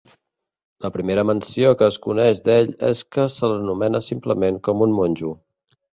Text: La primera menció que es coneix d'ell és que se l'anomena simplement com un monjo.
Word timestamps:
La 0.85 0.89
primera 0.93 1.25
menció 1.31 1.73
que 1.81 1.89
es 1.93 1.99
coneix 2.07 2.41
d'ell 2.47 2.73
és 2.89 3.03
que 3.17 3.29
se 3.35 3.53
l'anomena 3.53 4.03
simplement 4.07 4.59
com 4.69 4.83
un 4.87 5.01
monjo. 5.03 5.31